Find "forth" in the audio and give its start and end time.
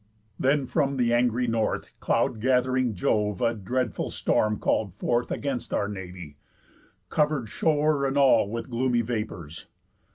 4.95-5.29